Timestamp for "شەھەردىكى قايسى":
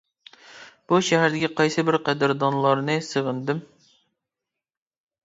1.09-1.83